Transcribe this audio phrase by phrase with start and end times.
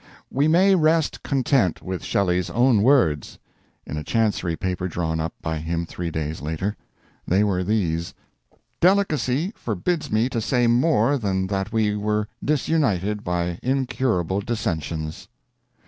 [0.31, 3.37] "We may rest content with Shelley's own words"
[3.85, 6.75] in a Chancery paper drawn up by him three years later.
[7.27, 8.15] They were these:
[8.79, 15.27] "Delicacy forbids me to say more than that we were disunited by incurable dissensions."